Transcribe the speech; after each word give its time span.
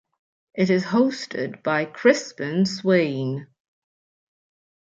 It 0.55 0.71
is 0.71 0.83
hosted 0.83 1.61
by 1.61 1.85
Crispin 1.85 2.65
Swayne. 2.65 3.45